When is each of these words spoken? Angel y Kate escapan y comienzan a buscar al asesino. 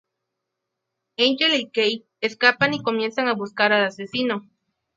Angel 1.19 1.53
y 1.59 1.69
Kate 1.69 2.07
escapan 2.21 2.73
y 2.73 2.81
comienzan 2.81 3.27
a 3.27 3.35
buscar 3.35 3.71
al 3.71 3.83
asesino. 3.85 4.49